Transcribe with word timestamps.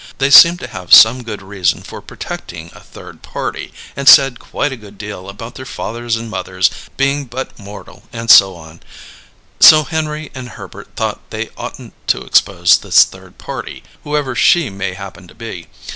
They 0.17 0.31
seemed 0.31 0.59
to 0.61 0.67
have 0.67 0.95
some 0.95 1.21
good 1.21 1.43
reason 1.43 1.83
for 1.83 2.01
protecting 2.01 2.71
a 2.73 2.79
third 2.79 3.21
party, 3.21 3.71
and 3.95 4.09
said 4.09 4.39
quite 4.39 4.71
a 4.71 4.75
good 4.75 4.97
deal 4.97 5.29
about 5.29 5.53
their 5.53 5.63
fathers 5.67 6.15
and 6.15 6.27
mothers 6.27 6.71
being 6.97 7.25
but 7.25 7.59
mortal 7.59 8.01
and 8.11 8.27
so 8.31 8.55
on; 8.55 8.81
so 9.59 9.83
Henry 9.83 10.31
and 10.33 10.49
Herbert 10.49 10.87
thought 10.95 11.19
they 11.29 11.49
oughtn't 11.55 11.93
to 12.07 12.21
expose 12.23 12.79
this 12.79 13.03
third 13.03 13.37
party 13.37 13.83
whoever 14.03 14.33
she 14.33 14.71
may 14.71 14.95
happen 14.95 15.27
to 15.27 15.35
be. 15.35 15.67